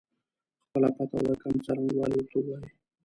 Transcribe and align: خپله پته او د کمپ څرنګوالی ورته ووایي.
خپله 0.65 0.89
پته 0.95 1.15
او 1.21 1.25
د 1.27 1.29
کمپ 1.41 1.59
څرنګوالی 1.65 2.15
ورته 2.17 2.37
ووایي. 2.41 2.69